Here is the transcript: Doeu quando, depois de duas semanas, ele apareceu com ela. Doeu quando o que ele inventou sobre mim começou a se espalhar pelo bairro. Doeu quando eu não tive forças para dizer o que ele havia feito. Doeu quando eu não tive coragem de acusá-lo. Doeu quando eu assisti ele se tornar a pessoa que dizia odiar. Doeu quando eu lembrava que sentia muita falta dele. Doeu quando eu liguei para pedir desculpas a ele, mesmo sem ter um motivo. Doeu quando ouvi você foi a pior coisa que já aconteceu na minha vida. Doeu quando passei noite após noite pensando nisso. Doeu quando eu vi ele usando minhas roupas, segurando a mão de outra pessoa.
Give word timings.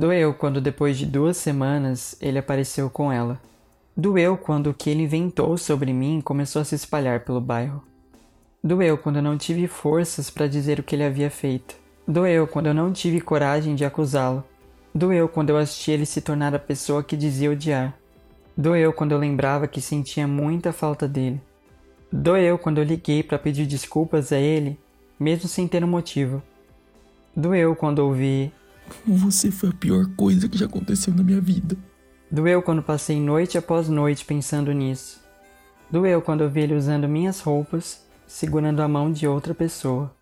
Doeu 0.00 0.32
quando, 0.32 0.62
depois 0.62 0.96
de 0.96 1.04
duas 1.04 1.36
semanas, 1.36 2.16
ele 2.22 2.38
apareceu 2.38 2.88
com 2.88 3.12
ela. 3.12 3.38
Doeu 3.94 4.34
quando 4.34 4.70
o 4.70 4.74
que 4.74 4.88
ele 4.88 5.02
inventou 5.02 5.58
sobre 5.58 5.92
mim 5.92 6.22
começou 6.22 6.62
a 6.62 6.64
se 6.64 6.74
espalhar 6.74 7.20
pelo 7.20 7.38
bairro. 7.38 7.84
Doeu 8.64 8.96
quando 8.96 9.16
eu 9.16 9.22
não 9.22 9.36
tive 9.36 9.66
forças 9.66 10.30
para 10.30 10.46
dizer 10.46 10.80
o 10.80 10.82
que 10.82 10.96
ele 10.96 11.04
havia 11.04 11.30
feito. 11.30 11.76
Doeu 12.08 12.46
quando 12.46 12.68
eu 12.68 12.72
não 12.72 12.94
tive 12.94 13.20
coragem 13.20 13.74
de 13.74 13.84
acusá-lo. 13.84 14.42
Doeu 14.94 15.28
quando 15.28 15.50
eu 15.50 15.58
assisti 15.58 15.90
ele 15.90 16.06
se 16.06 16.22
tornar 16.22 16.54
a 16.54 16.58
pessoa 16.58 17.04
que 17.04 17.14
dizia 17.14 17.50
odiar. 17.50 17.94
Doeu 18.56 18.94
quando 18.94 19.12
eu 19.12 19.18
lembrava 19.18 19.68
que 19.68 19.82
sentia 19.82 20.26
muita 20.26 20.72
falta 20.72 21.06
dele. 21.06 21.42
Doeu 22.10 22.56
quando 22.56 22.78
eu 22.78 22.84
liguei 22.84 23.22
para 23.22 23.38
pedir 23.38 23.66
desculpas 23.66 24.32
a 24.32 24.38
ele, 24.38 24.80
mesmo 25.18 25.46
sem 25.46 25.68
ter 25.68 25.84
um 25.84 25.88
motivo. 25.88 26.42
Doeu 27.36 27.76
quando 27.76 27.98
ouvi 27.98 28.50
você 29.06 29.50
foi 29.50 29.70
a 29.70 29.74
pior 29.74 30.06
coisa 30.16 30.48
que 30.48 30.58
já 30.58 30.66
aconteceu 30.66 31.14
na 31.14 31.22
minha 31.22 31.40
vida. 31.40 31.76
Doeu 32.30 32.62
quando 32.62 32.82
passei 32.82 33.20
noite 33.20 33.58
após 33.58 33.88
noite 33.88 34.24
pensando 34.24 34.72
nisso. 34.72 35.20
Doeu 35.90 36.22
quando 36.22 36.42
eu 36.42 36.50
vi 36.50 36.60
ele 36.60 36.74
usando 36.74 37.08
minhas 37.08 37.40
roupas, 37.40 38.06
segurando 38.26 38.80
a 38.80 38.88
mão 38.88 39.10
de 39.10 39.26
outra 39.26 39.52
pessoa. 39.54 40.14